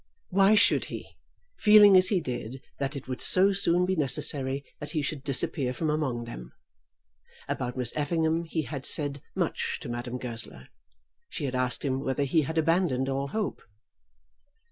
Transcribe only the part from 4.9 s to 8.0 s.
he should disappear from among them? About Miss